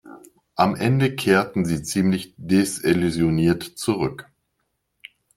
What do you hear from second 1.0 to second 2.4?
kehrten sie ziemlich